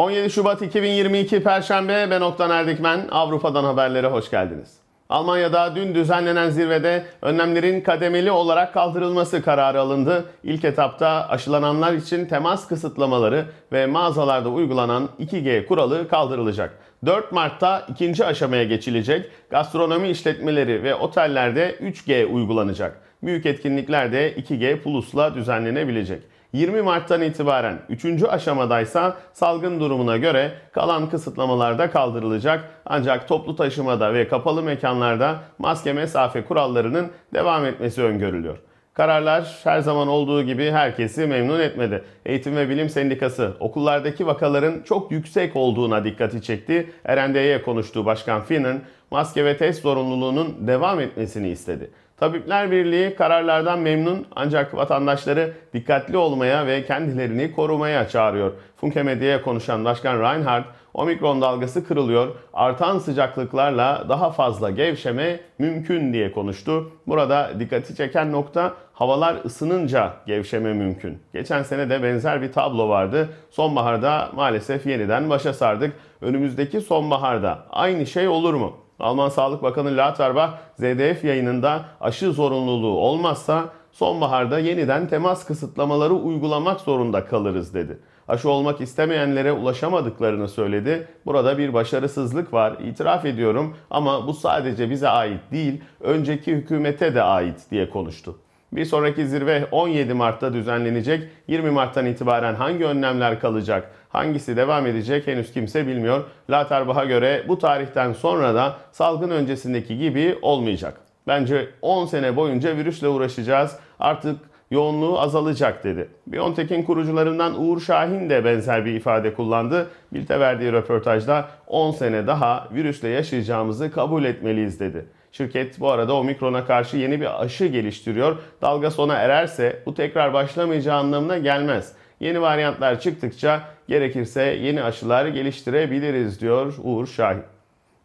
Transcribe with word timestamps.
17 0.00 0.30
Şubat 0.30 0.62
2022 0.62 1.42
Perşembe 1.42 2.10
ben 2.10 2.20
Oktan 2.20 2.50
Erdikmen. 2.50 3.08
Avrupa'dan 3.10 3.64
haberlere 3.64 4.06
hoş 4.06 4.30
geldiniz. 4.30 4.74
Almanya'da 5.08 5.76
dün 5.76 5.94
düzenlenen 5.94 6.50
zirvede 6.50 7.04
önlemlerin 7.22 7.80
kademeli 7.80 8.30
olarak 8.30 8.74
kaldırılması 8.74 9.42
kararı 9.42 9.80
alındı. 9.80 10.24
İlk 10.44 10.64
etapta 10.64 11.26
aşılananlar 11.28 11.92
için 11.92 12.26
temas 12.26 12.68
kısıtlamaları 12.68 13.44
ve 13.72 13.86
mağazalarda 13.86 14.48
uygulanan 14.48 15.08
2G 15.20 15.66
kuralı 15.66 16.08
kaldırılacak. 16.08 16.78
4 17.06 17.32
Mart'ta 17.32 17.86
ikinci 17.88 18.24
aşamaya 18.24 18.64
geçilecek. 18.64 19.30
Gastronomi 19.50 20.08
işletmeleri 20.08 20.82
ve 20.82 20.94
otellerde 20.94 21.76
3G 21.82 22.24
uygulanacak. 22.24 23.00
Büyük 23.22 23.46
etkinlikler 23.46 24.12
de 24.12 24.32
2G 24.32 24.76
Plus'la 24.76 25.34
düzenlenebilecek. 25.34 26.22
20 26.52 26.82
Mart'tan 26.82 27.22
itibaren 27.22 27.78
3. 27.88 28.04
aşamadaysa 28.28 29.16
salgın 29.32 29.80
durumuna 29.80 30.16
göre 30.16 30.52
kalan 30.72 31.10
kısıtlamalarda 31.10 31.90
kaldırılacak. 31.90 32.70
Ancak 32.86 33.28
toplu 33.28 33.56
taşımada 33.56 34.14
ve 34.14 34.28
kapalı 34.28 34.62
mekanlarda 34.62 35.38
maske 35.58 35.92
mesafe 35.92 36.44
kurallarının 36.44 37.10
devam 37.34 37.66
etmesi 37.66 38.02
öngörülüyor. 38.02 38.58
Kararlar 38.94 39.60
her 39.64 39.80
zaman 39.80 40.08
olduğu 40.08 40.42
gibi 40.42 40.70
herkesi 40.70 41.26
memnun 41.26 41.60
etmedi. 41.60 42.04
Eğitim 42.26 42.56
ve 42.56 42.68
Bilim 42.68 42.88
Sendikası 42.88 43.56
okullardaki 43.60 44.26
vakaların 44.26 44.82
çok 44.82 45.12
yüksek 45.12 45.56
olduğuna 45.56 46.04
dikkati 46.04 46.42
çekti. 46.42 46.92
RND'ye 47.08 47.62
konuştuğu 47.62 48.06
Başkan 48.06 48.42
Finnan 48.42 48.80
maske 49.10 49.44
ve 49.44 49.56
test 49.56 49.82
zorunluluğunun 49.82 50.66
devam 50.66 51.00
etmesini 51.00 51.48
istedi. 51.48 51.90
Tabipler 52.20 52.70
Birliği 52.70 53.14
kararlardan 53.14 53.78
memnun 53.78 54.26
ancak 54.36 54.74
vatandaşları 54.76 55.52
dikkatli 55.74 56.16
olmaya 56.16 56.66
ve 56.66 56.84
kendilerini 56.84 57.52
korumaya 57.52 58.08
çağırıyor. 58.08 58.52
Funke 58.76 59.02
Medya'ya 59.02 59.42
konuşan 59.42 59.84
Başkan 59.84 60.20
Reinhardt, 60.20 60.66
omikron 60.94 61.42
dalgası 61.42 61.88
kırılıyor, 61.88 62.28
artan 62.52 62.98
sıcaklıklarla 62.98 64.06
daha 64.08 64.30
fazla 64.30 64.70
gevşeme 64.70 65.40
mümkün 65.58 66.12
diye 66.12 66.32
konuştu. 66.32 66.92
Burada 67.06 67.50
dikkati 67.60 67.96
çeken 67.96 68.32
nokta 68.32 68.72
havalar 68.92 69.36
ısınınca 69.44 70.12
gevşeme 70.26 70.72
mümkün. 70.72 71.18
Geçen 71.32 71.62
sene 71.62 71.90
de 71.90 72.02
benzer 72.02 72.42
bir 72.42 72.52
tablo 72.52 72.88
vardı. 72.88 73.28
Sonbaharda 73.50 74.28
maalesef 74.34 74.86
yeniden 74.86 75.30
başa 75.30 75.52
sardık. 75.52 75.92
Önümüzdeki 76.20 76.80
sonbaharda 76.80 77.58
aynı 77.70 78.06
şey 78.06 78.28
olur 78.28 78.54
mu? 78.54 78.76
Alman 79.00 79.28
Sağlık 79.28 79.62
Bakanı 79.62 79.96
Lauterbach 79.96 80.50
ZDF 80.76 81.24
yayınında 81.24 81.84
aşı 82.00 82.32
zorunluluğu 82.32 82.98
olmazsa 82.98 83.64
sonbaharda 83.92 84.58
yeniden 84.58 85.08
temas 85.08 85.46
kısıtlamaları 85.46 86.14
uygulamak 86.14 86.80
zorunda 86.80 87.24
kalırız 87.24 87.74
dedi. 87.74 87.98
Aşı 88.28 88.50
olmak 88.50 88.80
istemeyenlere 88.80 89.52
ulaşamadıklarını 89.52 90.48
söyledi. 90.48 91.08
Burada 91.26 91.58
bir 91.58 91.74
başarısızlık 91.74 92.52
var, 92.52 92.76
itiraf 92.84 93.24
ediyorum 93.24 93.76
ama 93.90 94.26
bu 94.26 94.34
sadece 94.34 94.90
bize 94.90 95.08
ait 95.08 95.40
değil, 95.52 95.80
önceki 96.00 96.52
hükümete 96.52 97.14
de 97.14 97.22
ait 97.22 97.70
diye 97.70 97.90
konuştu. 97.90 98.38
Bir 98.72 98.84
sonraki 98.84 99.26
zirve 99.26 99.66
17 99.70 100.14
Mart'ta 100.14 100.52
düzenlenecek. 100.52 101.28
20 101.48 101.70
Mart'tan 101.70 102.06
itibaren 102.06 102.54
hangi 102.54 102.84
önlemler 102.84 103.40
kalacak, 103.40 103.90
hangisi 104.08 104.56
devam 104.56 104.86
edecek 104.86 105.26
henüz 105.26 105.52
kimse 105.52 105.86
bilmiyor. 105.86 106.24
Laterbach'a 106.50 107.04
göre 107.04 107.44
bu 107.48 107.58
tarihten 107.58 108.12
sonra 108.12 108.54
da 108.54 108.76
salgın 108.92 109.30
öncesindeki 109.30 109.98
gibi 109.98 110.38
olmayacak. 110.42 111.00
Bence 111.26 111.68
10 111.82 112.06
sene 112.06 112.36
boyunca 112.36 112.76
virüsle 112.76 113.08
uğraşacağız. 113.08 113.76
Artık 113.98 114.36
yoğunluğu 114.70 115.20
azalacak 115.20 115.84
dedi. 115.84 116.08
Biontech'in 116.26 116.82
kurucularından 116.82 117.62
Uğur 117.62 117.80
Şahin 117.80 118.30
de 118.30 118.44
benzer 118.44 118.84
bir 118.84 118.94
ifade 118.94 119.34
kullandı. 119.34 119.90
Bilte 120.12 120.40
verdiği 120.40 120.72
röportajda 120.72 121.48
10 121.66 121.90
sene 121.90 122.26
daha 122.26 122.68
virüsle 122.74 123.08
yaşayacağımızı 123.08 123.92
kabul 123.92 124.24
etmeliyiz 124.24 124.80
dedi. 124.80 125.06
Şirket 125.32 125.80
bu 125.80 125.90
arada 125.90 126.14
omikrona 126.14 126.66
karşı 126.66 126.96
yeni 126.96 127.20
bir 127.20 127.42
aşı 127.42 127.66
geliştiriyor. 127.66 128.38
Dalga 128.62 128.90
sona 128.90 129.14
ererse 129.14 129.82
bu 129.86 129.94
tekrar 129.94 130.32
başlamayacağı 130.32 130.98
anlamına 130.98 131.38
gelmez. 131.38 131.92
Yeni 132.20 132.40
varyantlar 132.40 133.00
çıktıkça 133.00 133.60
gerekirse 133.88 134.42
yeni 134.42 134.82
aşılar 134.82 135.26
geliştirebiliriz 135.26 136.40
diyor 136.40 136.74
Uğur 136.82 137.06
Şahin. 137.06 137.42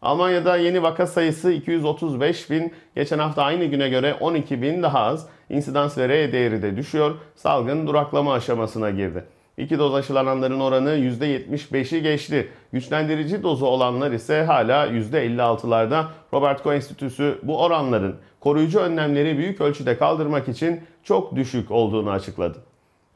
Almanya'da 0.02 0.56
yeni 0.56 0.82
vaka 0.82 1.06
sayısı 1.06 1.52
235 1.52 2.50
bin, 2.50 2.72
geçen 2.94 3.18
hafta 3.18 3.42
aynı 3.42 3.64
güne 3.64 3.88
göre 3.88 4.14
12 4.14 4.62
bin 4.62 4.82
daha 4.82 5.00
az. 5.00 5.28
İnsidans 5.50 5.98
ve 5.98 6.08
R 6.08 6.32
değeri 6.32 6.62
de 6.62 6.76
düşüyor. 6.76 7.14
Salgın 7.36 7.86
duraklama 7.86 8.32
aşamasına 8.32 8.90
girdi. 8.90 9.24
İki 9.56 9.78
doz 9.78 9.94
aşılananların 9.94 10.60
oranı 10.60 10.90
%75'i 10.90 12.02
geçti. 12.02 12.48
Güçlendirici 12.72 13.42
dozu 13.42 13.66
olanlar 13.66 14.12
ise 14.12 14.42
hala 14.42 14.86
%56'larda. 14.86 16.04
Robert 16.32 16.62
Koch 16.62 16.74
Enstitüsü 16.74 17.38
bu 17.42 17.62
oranların 17.62 18.16
koruyucu 18.40 18.78
önlemleri 18.78 19.38
büyük 19.38 19.60
ölçüde 19.60 19.98
kaldırmak 19.98 20.48
için 20.48 20.80
çok 21.04 21.36
düşük 21.36 21.70
olduğunu 21.70 22.10
açıkladı. 22.10 22.58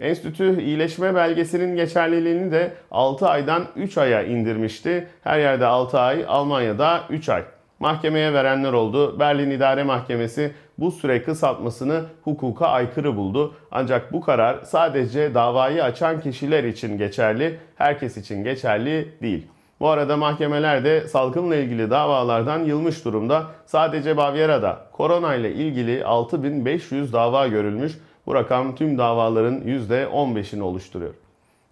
Enstitü 0.00 0.62
iyileşme 0.62 1.14
belgesinin 1.14 1.76
geçerliliğini 1.76 2.52
de 2.52 2.72
6 2.90 3.28
aydan 3.28 3.66
3 3.76 3.98
aya 3.98 4.22
indirmişti. 4.22 5.08
Her 5.24 5.38
yerde 5.38 5.66
6 5.66 5.98
ay, 5.98 6.24
Almanya'da 6.28 7.00
3 7.10 7.28
ay. 7.28 7.42
Mahkemeye 7.80 8.32
verenler 8.32 8.72
oldu. 8.72 9.20
Berlin 9.20 9.50
İdare 9.50 9.82
Mahkemesi 9.82 10.52
bu 10.80 10.90
süre 10.90 11.22
kısaltmasını 11.22 12.04
hukuka 12.24 12.66
aykırı 12.66 13.16
buldu. 13.16 13.54
Ancak 13.70 14.12
bu 14.12 14.20
karar 14.20 14.58
sadece 14.64 15.34
davayı 15.34 15.84
açan 15.84 16.20
kişiler 16.20 16.64
için 16.64 16.98
geçerli, 16.98 17.58
herkes 17.76 18.16
için 18.16 18.44
geçerli 18.44 19.14
değil. 19.22 19.46
Bu 19.80 19.88
arada 19.88 20.16
mahkemeler 20.16 20.84
de 20.84 21.08
salgınla 21.08 21.56
ilgili 21.56 21.90
davalardan 21.90 22.64
yılmış 22.64 23.04
durumda. 23.04 23.46
Sadece 23.66 24.16
Bavyera'da 24.16 24.86
korona 24.92 25.34
ile 25.34 25.54
ilgili 25.54 26.04
6500 26.04 27.12
dava 27.12 27.46
görülmüş. 27.46 27.98
Bu 28.26 28.34
rakam 28.34 28.74
tüm 28.74 28.98
davaların 28.98 29.60
%15'ini 29.60 30.62
oluşturuyor. 30.62 31.14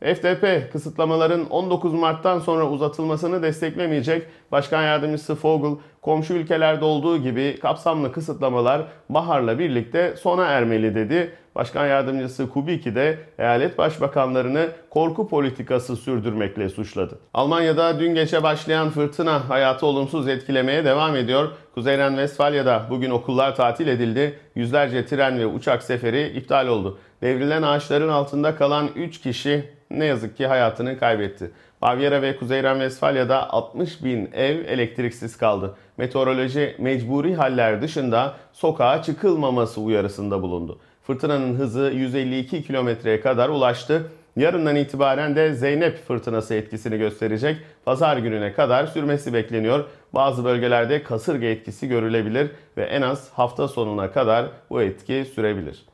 FDP 0.00 0.72
kısıtlamaların 0.72 1.50
19 1.50 1.94
Mart'tan 1.94 2.38
sonra 2.38 2.68
uzatılmasını 2.68 3.42
desteklemeyecek. 3.42 4.26
Başkan 4.52 4.82
Yardımcısı 4.82 5.34
Fogel, 5.34 5.76
komşu 6.02 6.34
ülkelerde 6.34 6.84
olduğu 6.84 7.18
gibi 7.18 7.58
kapsamlı 7.62 8.12
kısıtlamalar 8.12 8.82
baharla 9.08 9.58
birlikte 9.58 10.16
sona 10.16 10.46
ermeli 10.46 10.94
dedi. 10.94 11.32
Başkan 11.54 11.86
Yardımcısı 11.86 12.48
Kubicki 12.48 12.94
de 12.94 13.18
eyalet 13.38 13.78
başbakanlarını 13.78 14.68
korku 14.90 15.28
politikası 15.28 15.96
sürdürmekle 15.96 16.68
suçladı. 16.68 17.18
Almanya'da 17.34 18.00
dün 18.00 18.14
gece 18.14 18.42
başlayan 18.42 18.90
fırtına 18.90 19.50
hayatı 19.50 19.86
olumsuz 19.86 20.28
etkilemeye 20.28 20.84
devam 20.84 21.16
ediyor. 21.16 21.48
Kuzeyren 21.74 22.10
Westfalya'da 22.10 22.86
bugün 22.90 23.10
okullar 23.10 23.56
tatil 23.56 23.86
edildi. 23.86 24.38
Yüzlerce 24.54 25.06
tren 25.06 25.38
ve 25.38 25.46
uçak 25.46 25.82
seferi 25.82 26.28
iptal 26.28 26.66
oldu. 26.66 26.98
Devrilen 27.22 27.62
ağaçların 27.62 28.08
altında 28.08 28.56
kalan 28.56 28.88
3 28.96 29.20
kişi 29.20 29.77
ne 29.90 30.04
yazık 30.04 30.36
ki 30.36 30.46
hayatını 30.46 30.98
kaybetti. 30.98 31.50
Bavyera 31.82 32.22
ve 32.22 32.36
Kuzey 32.36 32.62
Ren-Vestfalya'da 32.62 33.50
60 33.50 34.04
bin 34.04 34.30
ev 34.32 34.64
elektriksiz 34.64 35.36
kaldı. 35.36 35.74
Meteoroloji 35.96 36.76
mecburi 36.78 37.34
haller 37.34 37.82
dışında 37.82 38.34
sokağa 38.52 39.02
çıkılmaması 39.02 39.80
uyarısında 39.80 40.42
bulundu. 40.42 40.78
Fırtınanın 41.02 41.54
hızı 41.54 41.92
152 41.94 42.62
kilometreye 42.62 43.20
kadar 43.20 43.48
ulaştı. 43.48 44.10
Yarından 44.36 44.76
itibaren 44.76 45.36
de 45.36 45.54
Zeynep 45.54 46.06
fırtınası 46.06 46.54
etkisini 46.54 46.98
gösterecek. 46.98 47.56
Pazar 47.84 48.16
gününe 48.16 48.52
kadar 48.52 48.86
sürmesi 48.86 49.34
bekleniyor. 49.34 49.84
Bazı 50.14 50.44
bölgelerde 50.44 51.02
kasırga 51.02 51.46
etkisi 51.46 51.88
görülebilir 51.88 52.50
ve 52.76 52.82
en 52.82 53.02
az 53.02 53.30
hafta 53.32 53.68
sonuna 53.68 54.12
kadar 54.12 54.46
bu 54.70 54.82
etki 54.82 55.24
sürebilir. 55.34 55.84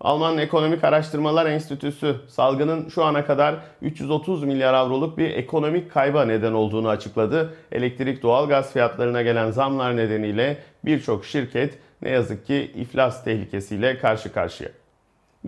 Alman 0.00 0.38
Ekonomik 0.38 0.84
Araştırmalar 0.84 1.46
Enstitüsü 1.46 2.16
salgının 2.28 2.88
şu 2.88 3.04
ana 3.04 3.24
kadar 3.24 3.54
330 3.82 4.44
milyar 4.44 4.74
avroluk 4.74 5.18
bir 5.18 5.30
ekonomik 5.30 5.90
kayba 5.90 6.24
neden 6.24 6.52
olduğunu 6.52 6.88
açıkladı. 6.88 7.54
Elektrik 7.72 8.22
doğalgaz 8.22 8.72
fiyatlarına 8.72 9.22
gelen 9.22 9.50
zamlar 9.50 9.96
nedeniyle 9.96 10.58
birçok 10.84 11.24
şirket 11.24 11.78
ne 12.02 12.10
yazık 12.10 12.46
ki 12.46 12.72
iflas 12.74 13.24
tehlikesiyle 13.24 13.98
karşı 13.98 14.32
karşıya. 14.32 14.70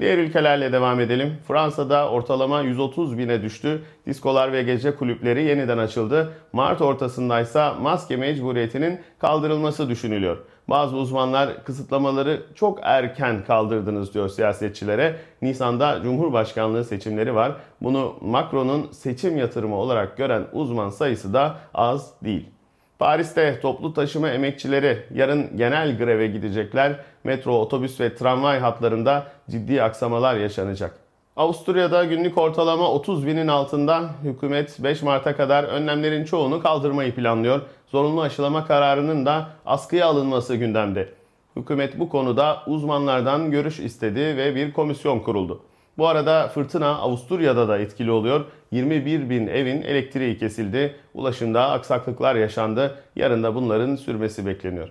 Diğer 0.00 0.19
ülkelerle 0.19 0.73
devam 0.73 1.00
edelim. 1.00 1.37
Fransa'da 1.49 2.11
ortalama 2.11 2.61
130 2.61 3.19
bine 3.19 3.43
düştü. 3.43 3.82
Diskolar 4.06 4.53
ve 4.53 4.62
gece 4.62 4.94
kulüpleri 4.94 5.43
yeniden 5.43 5.79
açıldı. 5.79 6.32
Mart 6.53 6.81
ortasındaysa 6.81 7.75
maske 7.75 8.17
mecburiyetinin 8.17 9.00
kaldırılması 9.19 9.88
düşünülüyor. 9.88 10.38
Bazı 10.73 10.97
uzmanlar 10.97 11.65
kısıtlamaları 11.65 12.43
çok 12.55 12.79
erken 12.83 13.45
kaldırdınız 13.45 14.15
diyor 14.15 14.29
siyasetçilere. 14.29 15.17
Nisan'da 15.43 16.03
Cumhurbaşkanlığı 16.03 16.85
seçimleri 16.85 17.35
var. 17.35 17.53
Bunu 17.83 18.15
Macron'un 18.21 18.93
seçim 18.93 19.37
yatırımı 19.37 19.77
olarak 19.77 20.17
gören 20.17 20.43
uzman 20.53 20.91
sayısı 20.91 21.35
da 21.35 21.57
az 21.75 22.11
değil. 22.25 22.49
Paris'te 22.99 23.61
toplu 23.61 23.95
taşıma 23.95 24.31
emekçileri 24.31 25.07
yarın 25.15 25.57
genel 25.57 25.99
greve 25.99 26.27
gidecekler. 26.27 27.01
Metro, 27.25 27.61
otobüs 27.61 28.01
ve 28.01 28.15
tramvay 28.15 28.59
hatlarında 28.59 29.27
ciddi 29.51 29.83
aksamalar 29.83 30.37
yaşanacak. 30.37 31.03
Avusturya'da 31.37 32.05
günlük 32.05 32.39
ortalama 32.39 32.91
30 32.93 33.27
binin 33.27 33.49
altında 33.49 34.11
hükümet 34.23 34.83
5 34.83 35.03
Mart'a 35.03 35.37
kadar 35.37 35.65
önlemlerin 35.65 36.25
çoğunu 36.25 36.63
kaldırmayı 36.63 37.15
planlıyor. 37.15 37.61
Zorunlu 37.93 38.23
aşılama 38.23 38.67
kararının 38.67 39.27
da 39.27 39.49
askıya 39.67 40.06
alınması 40.06 40.56
gündemde. 40.56 41.09
Hükümet 41.56 41.99
bu 41.99 42.09
konuda 42.09 42.62
uzmanlardan 42.67 43.50
görüş 43.50 43.81
istedi 43.81 44.21
ve 44.21 44.55
bir 44.55 44.73
komisyon 44.73 45.21
kuruldu. 45.21 45.61
Bu 45.99 46.09
arada 46.09 46.49
fırtına 46.49 46.97
Avusturya'da 46.97 47.69
da 47.69 47.79
etkili 47.79 48.11
oluyor. 48.11 48.44
21 48.71 49.31
bin 49.31 49.47
evin 49.47 49.83
elektriği 49.83 50.39
kesildi. 50.39 50.94
Ulaşımda 51.15 51.71
aksaklıklar 51.71 52.35
yaşandı. 52.35 52.99
Yarın 53.17 53.43
da 53.43 53.55
bunların 53.55 53.97
sürmesi 53.97 54.47
bekleniyor. 54.47 54.88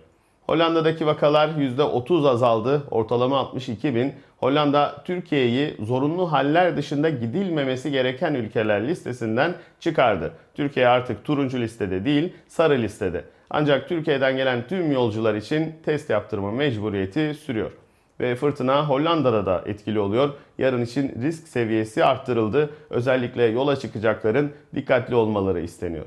Hollanda'daki 0.47 1.05
vakalar 1.05 1.49
%30 1.49 2.29
azaldı. 2.29 2.83
Ortalama 2.91 3.37
62 3.37 3.95
bin. 3.95 4.13
Hollanda 4.41 5.01
Türkiye'yi 5.05 5.75
zorunlu 5.79 6.31
haller 6.31 6.77
dışında 6.77 7.09
gidilmemesi 7.09 7.91
gereken 7.91 8.33
ülkeler 8.33 8.87
listesinden 8.87 9.53
çıkardı. 9.79 10.33
Türkiye 10.55 10.87
artık 10.87 11.23
turuncu 11.23 11.59
listede 11.59 12.05
değil 12.05 12.33
sarı 12.47 12.81
listede. 12.81 13.23
Ancak 13.49 13.89
Türkiye'den 13.89 14.37
gelen 14.37 14.67
tüm 14.67 14.91
yolcular 14.91 15.35
için 15.35 15.75
test 15.85 16.09
yaptırma 16.09 16.51
mecburiyeti 16.51 17.33
sürüyor. 17.33 17.71
Ve 18.19 18.35
fırtına 18.35 18.89
Hollanda'da 18.89 19.45
da 19.45 19.63
etkili 19.65 19.99
oluyor. 19.99 20.29
Yarın 20.57 20.81
için 20.81 21.21
risk 21.21 21.47
seviyesi 21.47 22.05
arttırıldı. 22.05 22.69
Özellikle 22.89 23.43
yola 23.43 23.75
çıkacakların 23.75 24.51
dikkatli 24.75 25.15
olmaları 25.15 25.61
isteniyor. 25.61 26.05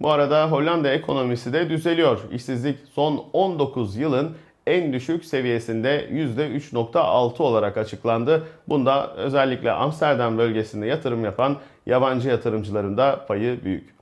Bu 0.00 0.10
arada 0.10 0.50
Hollanda 0.50 0.92
ekonomisi 0.92 1.52
de 1.52 1.70
düzeliyor. 1.70 2.20
İşsizlik 2.32 2.78
son 2.94 3.24
19 3.32 3.96
yılın 3.96 4.36
en 4.66 4.92
düşük 4.92 5.24
seviyesinde 5.24 6.08
%3.6 6.12 7.42
olarak 7.42 7.76
açıklandı. 7.76 8.42
Bunda 8.68 9.14
özellikle 9.16 9.72
Amsterdam 9.72 10.38
bölgesinde 10.38 10.86
yatırım 10.86 11.24
yapan 11.24 11.56
yabancı 11.86 12.28
yatırımcıların 12.28 12.96
da 12.96 13.24
payı 13.28 13.64
büyük. 13.64 13.94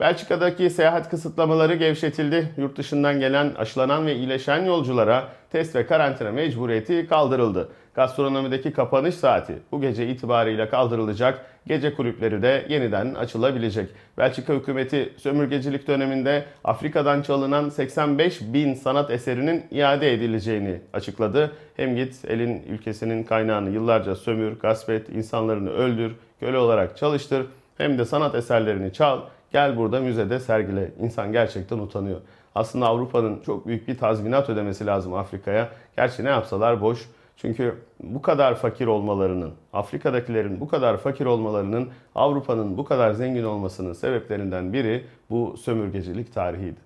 Belçika'daki 0.00 0.70
seyahat 0.70 1.10
kısıtlamaları 1.10 1.74
gevşetildi. 1.74 2.48
Yurt 2.56 2.78
dışından 2.78 3.20
gelen, 3.20 3.54
aşılanan 3.58 4.06
ve 4.06 4.14
iyileşen 4.14 4.64
yolculara 4.64 5.28
test 5.52 5.76
ve 5.76 5.86
karantina 5.86 6.32
mecburiyeti 6.32 7.06
kaldırıldı. 7.08 7.68
Gastronomideki 7.98 8.72
kapanış 8.72 9.14
saati 9.14 9.58
bu 9.72 9.80
gece 9.80 10.08
itibariyle 10.08 10.68
kaldırılacak. 10.68 11.44
Gece 11.66 11.94
kulüpleri 11.94 12.42
de 12.42 12.66
yeniden 12.68 13.14
açılabilecek. 13.14 13.88
Belçika 14.18 14.52
hükümeti 14.52 15.12
sömürgecilik 15.16 15.88
döneminde 15.88 16.44
Afrika'dan 16.64 17.22
çalınan 17.22 17.68
85 17.68 18.40
bin 18.40 18.74
sanat 18.74 19.10
eserinin 19.10 19.64
iade 19.70 20.12
edileceğini 20.12 20.80
açıkladı. 20.92 21.52
Hem 21.76 21.96
git 21.96 22.24
elin 22.28 22.62
ülkesinin 22.68 23.24
kaynağını 23.24 23.70
yıllarca 23.70 24.14
sömür, 24.14 24.58
gasp 24.60 24.90
et, 24.90 25.08
insanlarını 25.08 25.70
öldür, 25.70 26.12
köle 26.40 26.58
olarak 26.58 26.96
çalıştır. 26.96 27.46
Hem 27.78 27.98
de 27.98 28.04
sanat 28.04 28.34
eserlerini 28.34 28.92
çal, 28.92 29.20
gel 29.52 29.76
burada 29.76 30.00
müzede 30.00 30.40
sergile. 30.40 30.90
İnsan 31.00 31.32
gerçekten 31.32 31.78
utanıyor. 31.78 32.20
Aslında 32.54 32.86
Avrupa'nın 32.86 33.40
çok 33.40 33.66
büyük 33.66 33.88
bir 33.88 33.98
tazminat 33.98 34.50
ödemesi 34.50 34.86
lazım 34.86 35.14
Afrika'ya. 35.14 35.68
Gerçi 35.96 36.24
ne 36.24 36.28
yapsalar 36.28 36.80
boş. 36.80 37.08
Çünkü 37.40 37.74
bu 38.00 38.22
kadar 38.22 38.54
fakir 38.54 38.86
olmalarının, 38.86 39.52
Afrika'dakilerin 39.72 40.60
bu 40.60 40.68
kadar 40.68 40.96
fakir 40.96 41.26
olmalarının 41.26 41.88
Avrupa'nın 42.14 42.78
bu 42.78 42.84
kadar 42.84 43.12
zengin 43.12 43.44
olmasının 43.44 43.92
sebeplerinden 43.92 44.72
biri 44.72 45.04
bu 45.30 45.56
sömürgecilik 45.56 46.34
tarihiydi. 46.34 46.80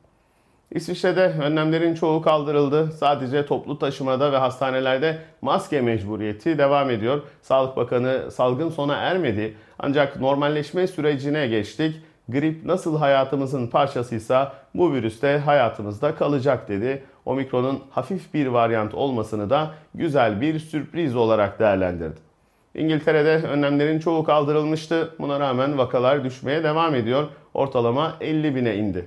İsviçre'de 0.71 1.35
önlemlerin 1.43 1.95
çoğu 1.95 2.23
kaldırıldı. 2.23 2.93
Sadece 2.93 3.47
toplu 3.47 3.79
taşımada 3.79 4.33
ve 4.33 4.37
hastanelerde 4.37 5.19
maske 5.43 5.81
mecburiyeti 5.81 6.59
devam 6.59 6.91
ediyor. 6.91 7.23
Sağlık 7.43 7.77
Bakanı 7.77 8.31
salgın 8.31 8.69
sona 8.69 8.95
ermedi 8.95 9.55
ancak 9.79 10.21
normalleşme 10.21 10.87
sürecine 10.87 11.47
geçtik 11.47 12.03
grip 12.29 12.65
nasıl 12.65 12.99
hayatımızın 12.99 13.67
parçasıysa 13.67 14.53
bu 14.75 14.93
virüs 14.93 15.23
de 15.23 15.39
hayatımızda 15.39 16.15
kalacak 16.15 16.69
dedi. 16.69 17.03
Omikron'un 17.27 17.81
hafif 17.91 18.35
bir 18.35 18.47
varyant 18.47 18.95
olmasını 18.95 19.51
da 19.51 19.75
güzel 19.95 20.41
bir 20.41 20.59
sürpriz 20.59 21.17
olarak 21.17 21.59
değerlendirdi. 21.59 22.21
İngiltere'de 22.75 23.47
önlemlerin 23.47 23.99
çoğu 23.99 24.25
kaldırılmıştı. 24.25 25.15
Buna 25.19 25.41
rağmen 25.41 25.79
vakalar 25.79 26.25
düşmeye 26.25 26.65
devam 26.65 26.95
ediyor. 26.95 27.29
Ortalama 27.55 28.17
50 28.21 28.57
bine 28.57 28.77
indi. 28.77 29.07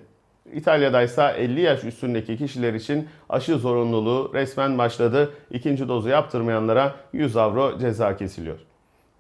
İtalya'da 0.54 1.02
ise 1.02 1.36
50 1.38 1.62
yaş 1.62 1.84
üstündeki 1.84 2.38
kişiler 2.38 2.74
için 2.74 3.08
aşı 3.30 3.58
zorunluluğu 3.58 4.32
resmen 4.34 4.78
başladı. 4.78 5.34
İkinci 5.52 5.88
dozu 5.88 6.10
yaptırmayanlara 6.10 6.96
100 7.14 7.38
avro 7.38 7.80
ceza 7.80 8.18
kesiliyor. 8.18 8.60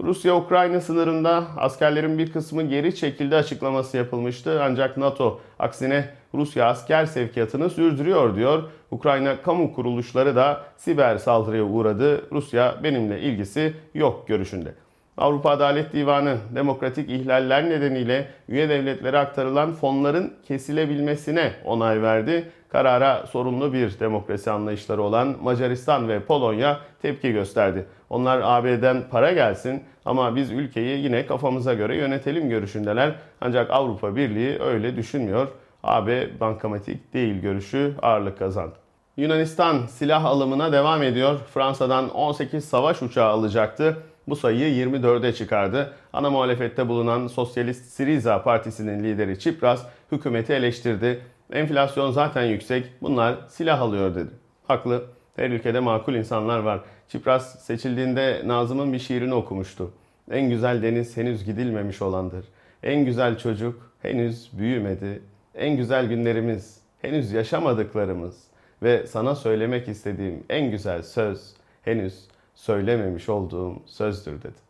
Rusya-Ukrayna 0.03 0.81
sınırında 0.81 1.43
askerlerin 1.57 2.17
bir 2.17 2.31
kısmı 2.31 2.63
geri 2.63 2.95
çekildi 2.95 3.35
açıklaması 3.35 3.97
yapılmıştı. 3.97 4.63
Ancak 4.63 4.97
NATO 4.97 5.39
aksine 5.59 6.09
Rusya 6.33 6.65
asker 6.67 7.05
sevkiyatını 7.05 7.69
sürdürüyor 7.69 8.35
diyor. 8.35 8.63
Ukrayna 8.91 9.41
kamu 9.41 9.73
kuruluşları 9.73 10.35
da 10.35 10.63
siber 10.77 11.17
saldırıya 11.17 11.63
uğradı. 11.63 12.31
Rusya 12.31 12.75
benimle 12.83 13.21
ilgisi 13.21 13.73
yok 13.93 14.27
görüşünde. 14.27 14.73
Avrupa 15.17 15.49
Adalet 15.49 15.93
Divanı 15.93 16.37
demokratik 16.55 17.09
ihlaller 17.09 17.69
nedeniyle 17.69 18.27
üye 18.49 18.69
devletlere 18.69 19.17
aktarılan 19.17 19.73
fonların 19.73 20.33
kesilebilmesine 20.47 21.51
onay 21.65 22.01
verdi. 22.01 22.49
Karara 22.69 23.25
sorumlu 23.27 23.73
bir 23.73 23.99
demokrasi 23.99 24.51
anlayışları 24.51 25.01
olan 25.01 25.35
Macaristan 25.41 26.09
ve 26.09 26.19
Polonya 26.19 26.79
tepki 27.01 27.31
gösterdi. 27.31 27.85
Onlar 28.09 28.41
AB'den 28.43 29.03
para 29.11 29.31
gelsin 29.31 29.83
ama 30.05 30.35
biz 30.35 30.51
ülkeyi 30.51 31.03
yine 31.03 31.25
kafamıza 31.25 31.73
göre 31.73 31.95
yönetelim 31.95 32.49
görüşündeler. 32.49 33.15
Ancak 33.41 33.71
Avrupa 33.71 34.15
Birliği 34.15 34.59
öyle 34.59 34.95
düşünmüyor. 34.95 35.47
AB 35.83 36.39
bankamatik 36.39 37.13
değil 37.13 37.41
görüşü 37.41 37.93
ağırlık 38.01 38.39
kazandı. 38.39 38.75
Yunanistan 39.17 39.85
silah 39.87 40.25
alımına 40.25 40.71
devam 40.71 41.03
ediyor. 41.03 41.39
Fransa'dan 41.53 42.09
18 42.09 42.65
savaş 42.65 43.01
uçağı 43.01 43.29
alacaktı. 43.29 43.97
Bu 44.27 44.35
sayıyı 44.35 44.85
24'e 44.87 45.33
çıkardı. 45.33 45.93
Ana 46.13 46.29
muhalefette 46.29 46.87
bulunan 46.87 47.27
Sosyalist 47.27 47.85
Siriza 47.85 48.43
Partisi'nin 48.43 49.03
lideri 49.03 49.39
Çipras 49.39 49.85
hükümeti 50.11 50.53
eleştirdi. 50.53 51.21
Enflasyon 51.53 52.11
zaten 52.11 52.43
yüksek, 52.43 52.85
bunlar 53.01 53.35
silah 53.47 53.81
alıyor 53.81 54.15
dedi. 54.15 54.29
Haklı, 54.67 55.03
her 55.35 55.49
ülkede 55.49 55.79
makul 55.79 56.13
insanlar 56.13 56.59
var. 56.59 56.79
Çipras 57.09 57.59
seçildiğinde 57.59 58.41
Nazım'ın 58.45 58.93
bir 58.93 58.99
şiirini 58.99 59.33
okumuştu. 59.33 59.91
En 60.31 60.49
güzel 60.49 60.83
deniz 60.83 61.17
henüz 61.17 61.45
gidilmemiş 61.45 62.01
olandır. 62.01 62.45
En 62.83 63.05
güzel 63.05 63.37
çocuk 63.37 63.91
henüz 64.01 64.49
büyümedi. 64.53 65.21
En 65.55 65.77
güzel 65.77 66.07
günlerimiz 66.07 66.79
henüz 67.01 67.31
yaşamadıklarımız 67.31 68.43
ve 68.83 69.07
sana 69.07 69.35
söylemek 69.35 69.87
istediğim 69.87 70.43
en 70.49 70.71
güzel 70.71 71.03
söz 71.03 71.53
henüz 71.81 72.27
söylememiş 72.55 73.29
olduğum 73.29 73.75
sözdür 73.85 74.41
dedi. 74.41 74.65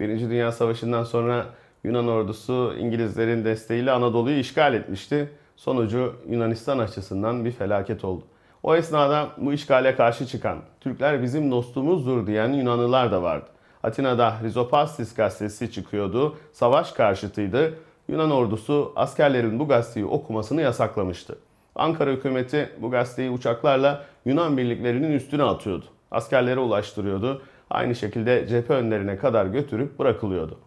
Birinci 0.00 0.30
Dünya 0.30 0.52
Savaşı'ndan 0.52 1.04
sonra 1.04 1.46
Yunan 1.84 2.08
ordusu 2.08 2.74
İngilizlerin 2.78 3.44
desteğiyle 3.44 3.90
Anadolu'yu 3.90 4.38
işgal 4.38 4.74
etmişti. 4.74 5.28
Sonucu 5.56 6.16
Yunanistan 6.28 6.78
açısından 6.78 7.44
bir 7.44 7.50
felaket 7.50 8.04
oldu. 8.04 8.24
O 8.68 8.74
esnada 8.74 9.28
bu 9.36 9.52
işgale 9.52 9.96
karşı 9.96 10.26
çıkan, 10.26 10.58
Türkler 10.80 11.22
bizim 11.22 11.50
dostumuzdur 11.50 12.26
diyen 12.26 12.52
Yunanlılar 12.52 13.12
da 13.12 13.22
vardı. 13.22 13.46
Atina'da 13.82 14.34
Rizopastis 14.42 15.14
gazetesi 15.14 15.72
çıkıyordu, 15.72 16.36
savaş 16.52 16.92
karşıtıydı. 16.92 17.74
Yunan 18.08 18.30
ordusu 18.30 18.92
askerlerin 18.96 19.58
bu 19.58 19.68
gazeteyi 19.68 20.06
okumasını 20.06 20.62
yasaklamıştı. 20.62 21.38
Ankara 21.74 22.10
hükümeti 22.10 22.70
bu 22.80 22.90
gazeteyi 22.90 23.30
uçaklarla 23.30 24.04
Yunan 24.24 24.56
birliklerinin 24.56 25.12
üstüne 25.12 25.42
atıyordu. 25.42 25.84
Askerlere 26.10 26.60
ulaştırıyordu. 26.60 27.42
Aynı 27.70 27.94
şekilde 27.94 28.46
cephe 28.48 28.74
önlerine 28.74 29.16
kadar 29.16 29.46
götürüp 29.46 29.98
bırakılıyordu. 29.98 30.58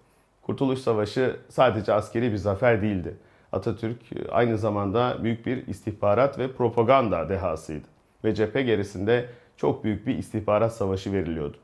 Kurtuluş 0.41 0.79
Savaşı 0.79 1.36
sadece 1.50 1.93
askeri 1.93 2.31
bir 2.31 2.38
zafer 2.38 2.81
değildi. 2.81 3.17
Atatürk 3.51 4.00
aynı 4.31 4.58
zamanda 4.58 5.17
büyük 5.24 5.46
bir 5.46 5.67
istihbarat 5.67 6.39
ve 6.39 6.51
propaganda 6.51 7.29
dehasıydı. 7.29 7.90
Ve 8.24 8.36
cephe 8.36 8.62
gerisinde 8.62 9.25
çok 9.58 9.84
büyük 9.84 10.08
bir 10.08 10.18
istihbarat 10.18 10.75
savaşı 10.75 11.13
veriliyordu. 11.13 11.58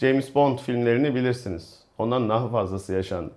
James 0.00 0.34
Bond 0.34 0.58
filmlerini 0.58 1.14
bilirsiniz. 1.14 1.82
Ondan 1.98 2.28
daha 2.28 2.48
fazlası 2.48 2.92
yaşandı. 2.92 3.32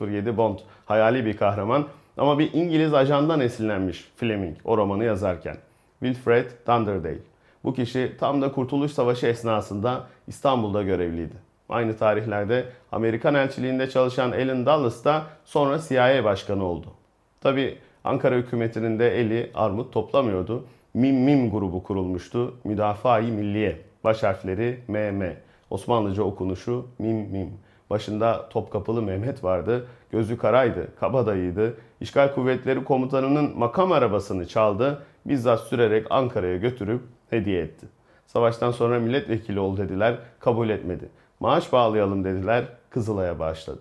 007 0.00 0.36
Bond 0.36 0.58
hayali 0.86 1.24
bir 1.24 1.36
kahraman 1.36 1.86
ama 2.16 2.38
bir 2.38 2.52
İngiliz 2.52 2.94
ajandan 2.94 3.40
esinlenmiş 3.40 4.10
Fleming 4.16 4.56
o 4.64 4.76
romanı 4.76 5.04
yazarken. 5.04 5.56
Wilfred 6.00 6.50
Thunderdale. 6.66 7.18
Bu 7.64 7.74
kişi 7.74 8.12
tam 8.20 8.42
da 8.42 8.52
Kurtuluş 8.52 8.92
Savaşı 8.92 9.26
esnasında 9.26 10.06
İstanbul'da 10.26 10.82
görevliydi. 10.82 11.34
Aynı 11.68 11.96
tarihlerde 11.96 12.64
Amerikan 12.92 13.34
elçiliğinde 13.34 13.90
çalışan 13.90 14.32
Alan 14.32 14.66
Dulles 14.66 15.04
da 15.04 15.22
sonra 15.44 15.78
CIA 15.88 16.24
başkanı 16.24 16.64
oldu. 16.64 16.86
Tabi 17.40 17.78
Ankara 18.04 18.34
hükümetinin 18.34 18.98
de 18.98 19.20
eli 19.20 19.50
armut 19.54 19.92
toplamıyordu. 19.92 20.64
Mim 20.94 21.16
Mim 21.16 21.50
grubu 21.50 21.82
kurulmuştu. 21.82 22.54
Müdafaa-i 22.64 23.32
Milliye. 23.32 23.80
Baş 24.04 24.22
harfleri 24.22 24.80
MM. 24.88 25.36
Osmanlıca 25.70 26.22
okunuşu 26.22 26.86
Mim 26.98 27.16
Mim. 27.16 27.50
Başında 27.90 28.48
Topkapılı 28.48 29.02
Mehmet 29.02 29.44
vardı. 29.44 29.86
Gözü 30.10 30.38
karaydı, 30.38 30.88
kabadayıydı. 31.00 31.76
İşgal 32.00 32.34
kuvvetleri 32.34 32.84
komutanının 32.84 33.58
makam 33.58 33.92
arabasını 33.92 34.48
çaldı. 34.48 35.02
Bizzat 35.26 35.60
sürerek 35.60 36.06
Ankara'ya 36.10 36.56
götürüp 36.56 37.02
hediye 37.30 37.62
etti. 37.62 37.86
Savaştan 38.26 38.70
sonra 38.70 38.98
milletvekili 38.98 39.60
ol 39.60 39.76
dediler, 39.76 40.18
kabul 40.40 40.68
etmedi. 40.68 41.08
Maaş 41.40 41.72
bağlayalım 41.72 42.24
dediler, 42.24 42.64
Kızılay'a 42.90 43.38
bağışladı. 43.38 43.80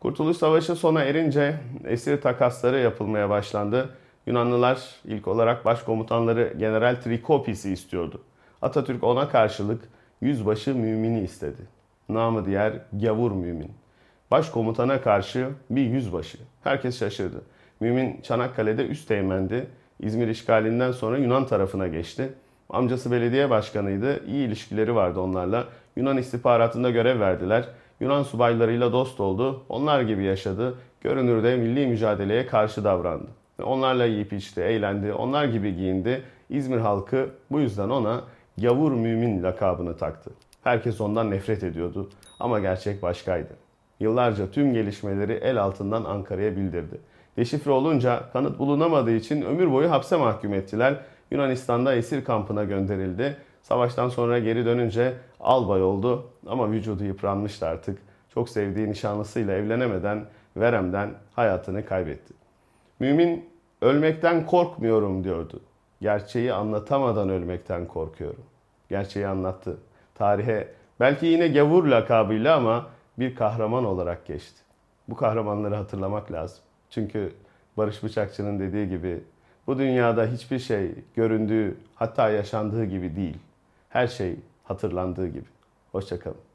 Kurtuluş 0.00 0.36
Savaşı 0.36 0.74
sona 0.74 1.02
erince 1.02 1.56
esir 1.84 2.20
takasları 2.20 2.78
yapılmaya 2.78 3.30
başlandı. 3.30 3.88
Yunanlılar 4.26 4.78
ilk 5.04 5.28
olarak 5.28 5.64
başkomutanları 5.64 6.54
General 6.58 6.96
Trikopis'i 6.96 7.72
istiyordu. 7.72 8.22
Atatürk 8.62 9.04
ona 9.04 9.28
karşılık 9.28 9.88
yüzbaşı 10.20 10.74
mümini 10.74 11.20
istedi. 11.20 11.62
Namı 12.08 12.46
diğer 12.46 12.72
gavur 12.92 13.32
mümin. 13.32 13.70
Başkomutana 14.30 15.00
karşı 15.00 15.48
bir 15.70 15.82
yüzbaşı. 15.82 16.38
Herkes 16.64 16.98
şaşırdı. 16.98 17.42
Mümin 17.80 18.20
Çanakkale'de 18.22 18.86
üst 18.86 19.08
teğmendi. 19.08 19.66
İzmir 20.00 20.28
işgalinden 20.28 20.92
sonra 20.92 21.18
Yunan 21.18 21.46
tarafına 21.46 21.88
geçti. 21.88 22.32
Amcası 22.70 23.10
belediye 23.10 23.50
başkanıydı. 23.50 24.26
İyi 24.26 24.46
ilişkileri 24.46 24.94
vardı 24.94 25.20
onlarla. 25.20 25.64
Yunan 25.96 26.16
istihbaratında 26.16 26.90
görev 26.90 27.20
verdiler. 27.20 27.68
Yunan 28.00 28.22
subaylarıyla 28.22 28.92
dost 28.92 29.20
oldu. 29.20 29.62
Onlar 29.68 30.00
gibi 30.00 30.24
yaşadı. 30.24 30.74
Görünürde 31.00 31.56
milli 31.56 31.86
mücadeleye 31.86 32.46
karşı 32.46 32.84
davrandı. 32.84 33.30
Onlarla 33.62 34.04
yiyip 34.04 34.32
içti, 34.32 34.60
eğlendi. 34.60 35.12
Onlar 35.12 35.44
gibi 35.44 35.76
giyindi. 35.76 36.22
İzmir 36.50 36.78
halkı 36.78 37.30
bu 37.50 37.60
yüzden 37.60 37.88
ona 37.88 38.24
gavur 38.58 38.92
mümin 38.92 39.42
lakabını 39.42 39.96
taktı. 39.96 40.30
Herkes 40.64 41.00
ondan 41.00 41.30
nefret 41.30 41.62
ediyordu. 41.62 42.10
Ama 42.40 42.60
gerçek 42.60 43.02
başkaydı. 43.02 43.52
Yıllarca 44.00 44.50
tüm 44.50 44.74
gelişmeleri 44.74 45.32
el 45.32 45.62
altından 45.62 46.04
Ankara'ya 46.04 46.56
bildirdi. 46.56 47.00
Deşifre 47.36 47.70
olunca 47.70 48.22
kanıt 48.32 48.58
bulunamadığı 48.58 49.12
için 49.12 49.42
ömür 49.42 49.72
boyu 49.72 49.90
hapse 49.90 50.16
mahkum 50.16 50.54
ettiler. 50.54 50.94
Yunanistan'da 51.30 51.94
esir 51.94 52.24
kampına 52.24 52.64
gönderildi. 52.64 53.36
Savaştan 53.62 54.08
sonra 54.08 54.38
geri 54.38 54.66
dönünce 54.66 55.12
albay 55.40 55.82
oldu 55.82 56.26
ama 56.46 56.70
vücudu 56.70 57.04
yıpranmıştı 57.04 57.66
artık. 57.66 57.98
Çok 58.34 58.48
sevdiği 58.48 58.90
nişanlısıyla 58.90 59.54
evlenemeden 59.54 60.24
veremden 60.56 61.10
hayatını 61.34 61.86
kaybetti. 61.86 62.34
Mümin 63.00 63.48
ölmekten 63.80 64.46
korkmuyorum 64.46 65.24
diyordu. 65.24 65.60
Gerçeği 66.00 66.52
anlatamadan 66.52 67.28
ölmekten 67.28 67.86
korkuyorum. 67.86 68.44
Gerçeği 68.88 69.26
anlattı. 69.26 69.76
Tarihe 70.14 70.68
belki 71.00 71.26
yine 71.26 71.48
gavur 71.48 71.84
lakabıyla 71.84 72.56
ama 72.56 72.86
bir 73.18 73.34
kahraman 73.34 73.84
olarak 73.84 74.26
geçti. 74.26 74.60
Bu 75.08 75.16
kahramanları 75.16 75.74
hatırlamak 75.74 76.32
lazım. 76.32 76.58
Çünkü 76.90 77.32
Barış 77.76 78.02
Bıçakçı'nın 78.02 78.58
dediği 78.58 78.88
gibi 78.88 79.20
bu 79.66 79.78
dünyada 79.78 80.26
hiçbir 80.26 80.58
şey 80.58 80.94
göründüğü 81.16 81.76
hatta 81.94 82.30
yaşandığı 82.30 82.84
gibi 82.84 83.16
değil. 83.16 83.36
Her 83.88 84.06
şey 84.06 84.36
hatırlandığı 84.64 85.28
gibi. 85.28 85.48
Hoşçakalın. 85.92 86.45